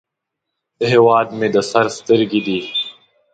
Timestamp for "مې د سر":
1.37-1.85